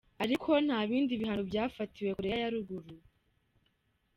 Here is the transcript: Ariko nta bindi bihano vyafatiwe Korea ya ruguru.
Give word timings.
Ariko 0.23 0.49
nta 0.65 0.79
bindi 0.89 1.19
bihano 1.21 1.43
vyafatiwe 1.49 2.09
Korea 2.17 2.37
ya 2.43 2.51
ruguru. 2.53 2.95